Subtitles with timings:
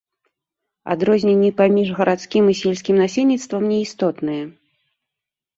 [0.93, 4.43] Адрозненні паміж гарадскім і сельскім насельніцтвам не істотныя.